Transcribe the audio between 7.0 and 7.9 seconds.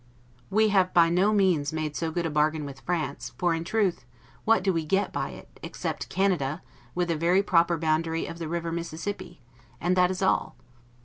a very proper